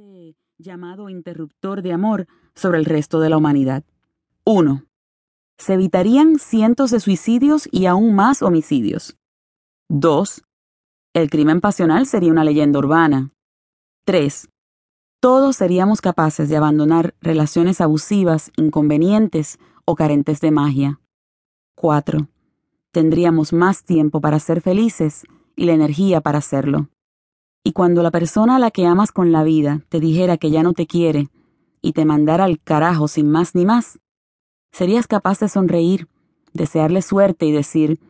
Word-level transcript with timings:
este 0.00 0.34
llamado 0.56 1.10
interruptor 1.10 1.82
de 1.82 1.92
amor 1.92 2.26
sobre 2.54 2.78
el 2.78 2.86
resto 2.86 3.20
de 3.20 3.28
la 3.28 3.36
humanidad. 3.36 3.84
1. 4.44 4.84
Se 5.58 5.74
evitarían 5.74 6.38
cientos 6.38 6.90
de 6.90 7.00
suicidios 7.00 7.68
y 7.70 7.84
aún 7.84 8.14
más 8.14 8.40
homicidios. 8.40 9.18
2. 9.90 10.42
El 11.12 11.28
crimen 11.28 11.60
pasional 11.60 12.06
sería 12.06 12.32
una 12.32 12.44
leyenda 12.44 12.78
urbana. 12.78 13.32
3. 14.06 14.48
Todos 15.20 15.56
seríamos 15.56 16.00
capaces 16.00 16.48
de 16.48 16.56
abandonar 16.56 17.14
relaciones 17.20 17.82
abusivas, 17.82 18.52
inconvenientes 18.56 19.58
o 19.84 19.96
carentes 19.96 20.40
de 20.40 20.50
magia. 20.50 21.00
4. 21.74 22.26
Tendríamos 22.90 23.52
más 23.52 23.84
tiempo 23.84 24.22
para 24.22 24.38
ser 24.38 24.62
felices 24.62 25.26
y 25.56 25.66
la 25.66 25.74
energía 25.74 26.22
para 26.22 26.38
hacerlo. 26.38 26.88
Y 27.62 27.72
cuando 27.72 28.02
la 28.02 28.10
persona 28.10 28.56
a 28.56 28.58
la 28.58 28.70
que 28.70 28.86
amas 28.86 29.12
con 29.12 29.32
la 29.32 29.42
vida 29.42 29.82
te 29.88 30.00
dijera 30.00 30.38
que 30.38 30.50
ya 30.50 30.62
no 30.62 30.72
te 30.72 30.86
quiere 30.86 31.28
y 31.82 31.92
te 31.92 32.04
mandara 32.04 32.44
al 32.44 32.60
carajo 32.60 33.08
sin 33.08 33.30
más 33.30 33.54
ni 33.54 33.66
más, 33.66 33.98
serías 34.72 35.06
capaz 35.06 35.40
de 35.40 35.48
sonreír, 35.48 36.08
desearle 36.52 37.02
suerte 37.02 37.46
y 37.46 37.52
decir, 37.52 38.00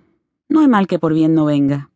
no 0.48 0.60
hay 0.60 0.68
mal 0.68 0.86
que 0.86 0.98
por 0.98 1.14
bien 1.14 1.34
no 1.34 1.44
venga. 1.44 1.90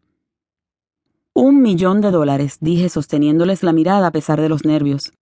Un 1.33 1.63
millón 1.63 2.01
de 2.01 2.11
dólares, 2.11 2.59
dije 2.61 2.89
sosteniéndoles 2.89 3.63
la 3.63 3.73
mirada 3.73 4.07
a 4.07 4.13
pesar 4.13 4.41
de 4.41 4.49
los 4.49 4.65
nervios. 4.65 5.13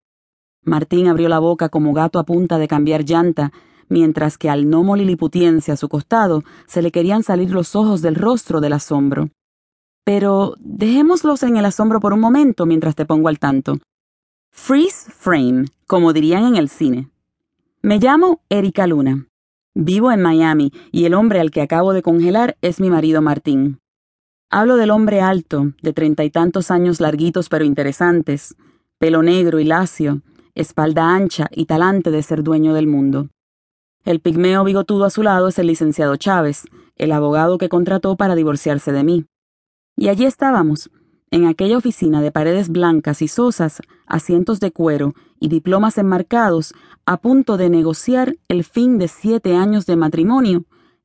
Martín 0.62 1.08
abrió 1.08 1.28
la 1.28 1.38
boca 1.38 1.70
como 1.70 1.92
gato 1.92 2.18
a 2.18 2.24
punta 2.24 2.58
de 2.58 2.68
cambiar 2.68 3.04
llanta, 3.04 3.52
mientras 3.88 4.38
que 4.38 4.48
al 4.48 4.66
gnomo 4.66 4.96
liliputiense 4.96 5.72
a 5.72 5.76
su 5.76 5.88
costado 5.88 6.44
se 6.66 6.82
le 6.82 6.92
querían 6.92 7.22
salir 7.22 7.50
los 7.50 7.74
ojos 7.74 8.00
del 8.02 8.14
rostro 8.14 8.60
del 8.60 8.74
asombro. 8.74 9.30
Pero 10.04 10.54
dejémoslos 10.58 11.42
en 11.42 11.56
el 11.56 11.64
asombro 11.64 12.00
por 12.00 12.12
un 12.12 12.20
momento 12.20 12.66
mientras 12.66 12.94
te 12.94 13.06
pongo 13.06 13.28
al 13.28 13.38
tanto. 13.38 13.78
Freeze 14.50 15.10
frame, 15.10 15.66
como 15.86 16.12
dirían 16.12 16.44
en 16.44 16.56
el 16.56 16.68
cine. 16.68 17.10
Me 17.82 17.98
llamo 17.98 18.40
Erika 18.48 18.86
Luna. 18.86 19.26
Vivo 19.74 20.12
en 20.12 20.20
Miami 20.20 20.72
y 20.90 21.06
el 21.06 21.14
hombre 21.14 21.40
al 21.40 21.50
que 21.50 21.62
acabo 21.62 21.92
de 21.92 22.02
congelar 22.02 22.56
es 22.60 22.78
mi 22.78 22.90
marido 22.90 23.22
Martín. 23.22 23.80
Hablo 24.50 24.76
del 24.76 24.90
hombre 24.90 25.22
alto, 25.22 25.72
de 25.80 25.94
treinta 25.94 26.24
y 26.24 26.30
tantos 26.30 26.70
años 26.70 27.00
larguitos 27.00 27.48
pero 27.48 27.64
interesantes, 27.64 28.54
pelo 28.98 29.22
negro 29.22 29.60
y 29.60 29.64
lacio, 29.64 30.20
espalda 30.54 31.14
ancha 31.14 31.48
y 31.50 31.64
talante 31.64 32.10
de 32.10 32.22
ser 32.22 32.42
dueño 32.42 32.74
del 32.74 32.86
mundo. 32.86 33.30
El 34.04 34.20
pigmeo 34.20 34.64
bigotudo 34.64 35.06
a 35.06 35.10
su 35.10 35.22
lado 35.22 35.48
es 35.48 35.58
el 35.58 35.68
licenciado 35.68 36.16
Chávez, 36.16 36.64
el 36.96 37.12
abogado 37.12 37.56
que 37.56 37.70
contrató 37.70 38.16
para 38.16 38.34
divorciarse 38.34 38.92
de 38.92 39.04
mí. 39.04 39.26
Y 40.02 40.08
allí 40.08 40.24
estábamos, 40.24 40.90
en 41.30 41.46
aquella 41.46 41.78
oficina 41.78 42.20
de 42.20 42.32
paredes 42.32 42.70
blancas 42.70 43.22
y 43.22 43.28
sosas, 43.28 43.80
asientos 44.04 44.58
de 44.58 44.72
cuero 44.72 45.14
y 45.38 45.46
diplomas 45.46 45.96
enmarcados, 45.96 46.74
a 47.06 47.18
punto 47.18 47.56
de 47.56 47.70
negociar 47.70 48.34
el 48.48 48.64
fin 48.64 48.98
de 48.98 49.06
siete 49.06 49.54
años 49.54 49.86
de 49.86 49.94
matrimonio 49.94 50.64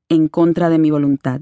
en 0.09 0.27
contra 0.27 0.69
de 0.69 0.79
mi 0.79 0.89
voluntad. 0.89 1.41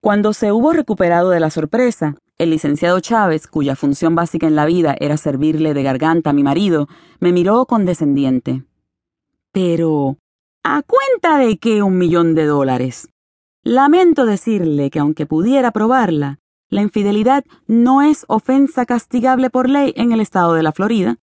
Cuando 0.00 0.32
se 0.32 0.52
hubo 0.52 0.72
recuperado 0.72 1.28
de 1.28 1.40
la 1.40 1.50
sorpresa, 1.50 2.16
el 2.38 2.48
licenciado 2.48 2.98
Chávez, 3.00 3.46
cuya 3.46 3.76
función 3.76 4.14
básica 4.14 4.46
en 4.46 4.56
la 4.56 4.64
vida 4.64 4.96
era 4.98 5.18
servirle 5.18 5.74
de 5.74 5.82
garganta 5.82 6.30
a 6.30 6.32
mi 6.32 6.42
marido, 6.42 6.88
me 7.18 7.30
miró 7.30 7.66
condescendiente. 7.66 8.64
Pero, 9.52 10.16
¿a 10.62 10.80
cuenta 10.80 11.36
de 11.36 11.58
qué 11.58 11.82
un 11.82 11.98
millón 11.98 12.34
de 12.34 12.46
dólares? 12.46 13.10
Lamento 13.64 14.24
decirle 14.24 14.88
que 14.88 14.98
aunque 14.98 15.26
pudiera 15.26 15.72
probarla, 15.72 16.38
la 16.70 16.82
infidelidad 16.82 17.44
no 17.66 18.00
es 18.00 18.24
ofensa 18.28 18.86
castigable 18.86 19.50
por 19.50 19.68
ley 19.68 19.92
en 19.96 20.12
el 20.12 20.20
estado 20.20 20.54
de 20.54 20.62
la 20.62 20.72
Florida. 20.72 21.18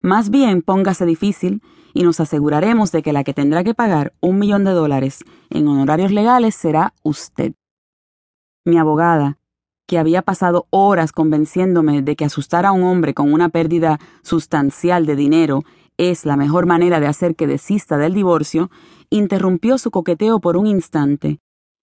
Más 0.00 0.30
bien 0.30 0.62
póngase 0.62 1.04
difícil 1.04 1.60
y 1.92 2.04
nos 2.04 2.20
aseguraremos 2.20 2.92
de 2.92 3.02
que 3.02 3.12
la 3.12 3.24
que 3.24 3.34
tendrá 3.34 3.64
que 3.64 3.74
pagar 3.74 4.14
un 4.20 4.38
millón 4.38 4.64
de 4.64 4.70
dólares 4.70 5.24
en 5.50 5.66
honorarios 5.66 6.12
legales 6.12 6.54
será 6.54 6.94
usted. 7.02 7.52
Mi 8.64 8.78
abogada, 8.78 9.38
que 9.88 9.98
había 9.98 10.22
pasado 10.22 10.66
horas 10.70 11.12
convenciéndome 11.12 12.02
de 12.02 12.16
que 12.16 12.24
asustar 12.24 12.64
a 12.64 12.72
un 12.72 12.84
hombre 12.84 13.12
con 13.12 13.32
una 13.32 13.48
pérdida 13.48 13.98
sustancial 14.22 15.04
de 15.04 15.16
dinero 15.16 15.64
es 15.98 16.24
la 16.24 16.36
mejor 16.36 16.66
manera 16.66 17.00
de 17.00 17.08
hacer 17.08 17.34
que 17.34 17.46
desista 17.46 17.98
del 17.98 18.14
divorcio, 18.14 18.70
interrumpió 19.10 19.78
su 19.78 19.90
coqueteo 19.90 20.40
por 20.40 20.56
un 20.56 20.66
instante 20.66 21.41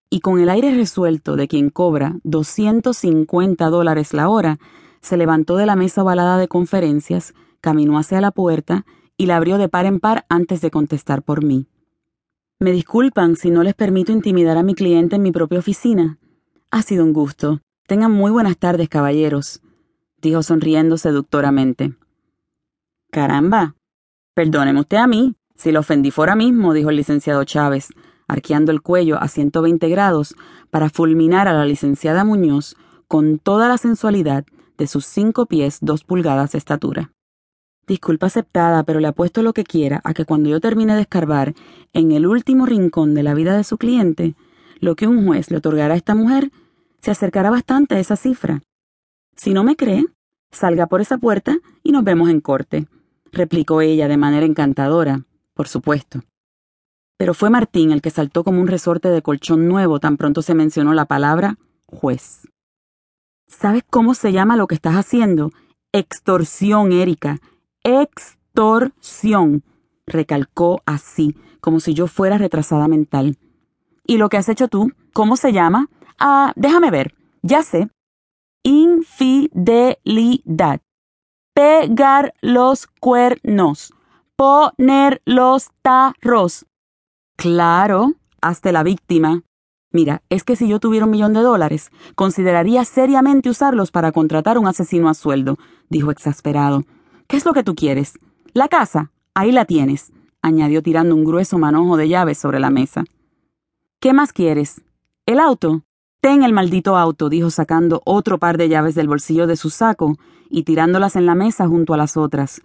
y 0.10 0.22
con 0.22 0.40
el 0.40 0.50
aire 0.50 0.74
resuelto 0.76 1.36
de 1.36 1.48
quien 1.48 1.70
cobra 1.70 2.18
250 2.24 3.70
dólares 3.70 4.14
la 4.14 4.30
hora, 4.30 4.60
se 5.02 5.18
levantó 5.18 5.56
de 5.56 5.66
la 5.66 5.76
mesa 5.76 6.04
ovalada 6.04 6.38
de 6.38 6.48
conferencias, 6.48 7.34
caminó 7.62 7.98
hacia 7.98 8.22
la 8.22 8.32
puerta 8.32 8.86
y 9.18 9.28
la 9.28 9.38
abrió 9.38 9.58
de 9.58 9.70
par 9.70 9.86
en 9.86 10.00
par 10.00 10.26
antes 10.30 10.62
de 10.62 10.72
contestar 10.72 11.24
por 11.24 11.44
mí. 11.44 11.68
Me 12.60 12.72
disculpan 12.72 13.36
si 13.36 13.52
no 13.52 13.64
les 13.64 13.74
permito 13.74 14.12
intimidar 14.12 14.58
a 14.58 14.64
mi 14.64 14.76
cliente 14.76 15.16
en 15.16 15.22
mi 15.22 15.32
propia 15.32 15.60
oficina. 15.60 16.18
Ha 16.72 16.82
sido 16.82 17.06
un 17.06 17.14
gusto. 17.14 17.62
Tengan 17.88 18.12
muy 18.12 18.32
buenas 18.32 18.58
tardes, 18.58 18.90
caballeros, 18.90 19.62
dijo 20.22 20.44
sonriendo 20.44 20.98
seductoramente. 20.98 21.94
Caramba. 23.12 23.76
Perdóneme 24.34 24.82
usted 24.82 24.98
a 24.98 25.08
mí. 25.08 25.36
Si 25.56 25.72
lo 25.72 25.82
ofendí 25.82 26.12
fuera 26.12 26.36
mismo, 26.36 26.74
dijo 26.74 26.90
el 26.90 26.96
licenciado 26.96 27.44
Chávez, 27.44 27.90
arqueando 28.30 28.72
el 28.72 28.82
cuello 28.82 29.22
a 29.22 29.28
120 29.28 29.90
grados 29.90 30.36
para 30.70 30.90
fulminar 30.90 31.50
a 31.50 31.54
la 31.54 31.66
licenciada 31.66 32.24
Muñoz 32.24 32.78
con 33.10 33.40
toda 33.40 33.68
la 33.68 33.78
sensualidad 33.78 34.46
de 34.78 34.88
sus 34.88 35.06
cinco 35.06 35.48
pies 35.48 35.80
dos 35.82 36.06
pulgadas 36.06 36.54
de 36.54 36.60
estatura. 36.60 37.12
Disculpa 37.88 38.28
aceptada, 38.28 38.84
pero 38.84 39.00
le 39.00 39.08
apuesto 39.08 39.42
lo 39.42 39.52
que 39.52 39.64
quiera 39.64 40.00
a 40.04 40.14
que 40.14 40.24
cuando 40.24 40.48
yo 40.48 40.62
termine 40.62 40.96
de 40.96 41.02
escarbar 41.02 41.56
en 41.92 42.12
el 42.12 42.28
último 42.28 42.66
rincón 42.66 43.16
de 43.16 43.24
la 43.24 43.34
vida 43.34 43.58
de 43.58 43.64
su 43.64 43.78
cliente, 43.78 44.36
lo 44.80 44.96
que 44.96 45.08
un 45.08 45.26
juez 45.26 45.50
le 45.50 45.58
otorgará 45.58 45.96
a 45.96 45.98
esta 45.98 46.16
mujer 46.16 46.52
se 47.02 47.12
acercará 47.12 47.50
bastante 47.50 47.96
a 47.96 48.00
esa 48.00 48.16
cifra. 48.16 48.62
Si 49.36 49.54
no 49.54 49.64
me 49.64 49.76
cree, 49.76 50.06
salga 50.52 50.88
por 50.88 51.02
esa 51.02 51.18
puerta 51.18 51.58
y 51.82 51.92
nos 51.92 52.04
vemos 52.04 52.30
en 52.30 52.42
corte, 52.42 52.88
replicó 53.32 53.82
ella 53.82 54.08
de 54.08 54.18
manera 54.18 54.46
encantadora, 54.46 55.26
por 55.54 55.68
supuesto. 55.68 56.22
Pero 57.20 57.34
fue 57.34 57.50
Martín 57.50 57.92
el 57.92 58.02
que 58.02 58.12
saltó 58.12 58.46
como 58.46 58.62
un 58.62 58.68
resorte 58.68 59.10
de 59.10 59.22
colchón 59.22 59.68
nuevo 59.68 60.00
tan 60.00 60.16
pronto 60.16 60.42
se 60.42 60.56
mencionó 60.56 60.94
la 60.94 61.04
palabra 61.04 61.58
juez. 61.86 62.48
¿Sabes 63.46 63.84
cómo 63.90 64.14
se 64.14 64.32
llama 64.32 64.56
lo 64.56 64.68
que 64.68 64.76
estás 64.76 64.96
haciendo? 64.96 65.52
Extorsión, 65.92 66.94
Erika. 66.94 67.40
Extorsión. 67.84 69.66
Recalcó 70.08 70.82
así, 70.86 71.36
como 71.60 71.82
si 71.82 71.94
yo 71.94 72.08
fuera 72.08 72.38
retrasada 72.38 72.88
mental. 72.88 73.38
¿Y 74.06 74.18
lo 74.18 74.30
que 74.30 74.38
has 74.38 74.48
hecho 74.48 74.70
tú? 74.70 74.94
¿Cómo 75.12 75.36
se 75.36 75.52
llama? 75.52 75.90
Ah, 76.20 76.54
déjame 76.56 76.90
ver. 76.90 77.14
Ya 77.42 77.64
sé. 77.64 77.90
Infidelidad. 78.64 80.00
Pegar 81.54 82.34
los 82.40 82.88
cuernos. 82.88 83.94
Poner 84.38 85.22
los 85.26 85.68
tarros. 85.82 86.66
Claro, 87.40 88.16
hazte 88.42 88.74
la 88.74 88.84
víctima. 88.84 89.44
Mira, 89.94 90.22
es 90.28 90.44
que 90.44 90.58
si 90.58 90.68
yo 90.68 90.82
tuviera 90.82 91.06
un 91.06 91.12
millón 91.12 91.32
de 91.32 91.40
dólares, 91.40 91.90
consideraría 92.16 92.84
seriamente 92.84 93.50
usarlos 93.50 93.92
para 93.92 94.12
contratar 94.12 94.58
un 94.58 94.68
asesino 94.68 95.08
a 95.08 95.14
sueldo, 95.14 95.58
dijo 95.90 96.12
exasperado. 96.12 96.84
¿Qué 97.28 97.38
es 97.38 97.46
lo 97.46 97.54
que 97.54 97.64
tú 97.64 97.76
quieres? 97.76 98.20
La 98.52 98.68
casa. 98.68 99.14
Ahí 99.36 99.54
la 99.54 99.64
tienes, 99.64 100.12
añadió 100.42 100.84
tirando 100.84 101.16
un 101.16 101.24
grueso 101.24 101.58
manojo 101.58 101.96
de 101.96 102.10
llaves 102.10 102.38
sobre 102.38 102.60
la 102.60 102.72
mesa. 102.72 103.06
¿Qué 104.02 104.12
más 104.12 104.34
quieres? 104.34 104.82
¿El 105.26 105.40
auto? 105.40 105.84
Ten 106.20 106.44
el 106.44 106.52
maldito 106.52 106.98
auto, 106.98 107.30
dijo 107.30 107.52
sacando 107.52 108.02
otro 108.04 108.38
par 108.38 108.58
de 108.58 108.68
llaves 108.68 108.96
del 108.96 109.08
bolsillo 109.08 109.48
de 109.48 109.56
su 109.56 109.70
saco 109.70 110.18
y 110.50 110.64
tirándolas 110.64 111.16
en 111.16 111.26
la 111.26 111.36
mesa 111.36 111.70
junto 111.70 111.94
a 111.94 111.98
las 111.98 112.18
otras, 112.18 112.62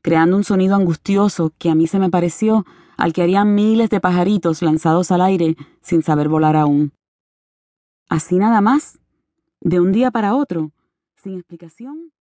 creando 0.00 0.34
un 0.34 0.44
sonido 0.44 0.76
angustioso 0.76 1.52
que 1.58 1.68
a 1.68 1.74
mí 1.74 1.86
se 1.86 1.98
me 1.98 2.08
pareció 2.08 2.64
al 2.96 3.12
que 3.12 3.22
harían 3.22 3.54
miles 3.54 3.90
de 3.90 4.00
pajaritos 4.00 4.62
lanzados 4.62 5.10
al 5.10 5.20
aire 5.20 5.56
sin 5.82 6.02
saber 6.02 6.28
volar 6.28 6.56
aún. 6.56 6.92
Así 8.08 8.38
nada 8.38 8.60
más, 8.60 8.98
de 9.60 9.80
un 9.80 9.92
día 9.92 10.10
para 10.10 10.34
otro, 10.34 10.72
sin 11.16 11.34
explicación. 11.34 12.13